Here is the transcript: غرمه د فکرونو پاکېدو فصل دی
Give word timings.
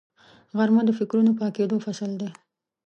غرمه 0.57 0.81
د 0.85 0.89
فکرونو 0.99 1.31
پاکېدو 1.39 1.77
فصل 1.85 2.11
دی 2.21 2.29